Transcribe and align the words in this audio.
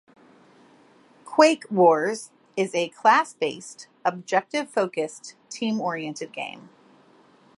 "Quake 1.25 1.63
Wars" 1.69 2.31
is 2.57 2.73
a 2.73 2.89
class-based, 2.89 3.87
objective 4.03 4.67
focused, 4.67 5.35
team-oriented 5.51 6.31
game. 6.33 6.69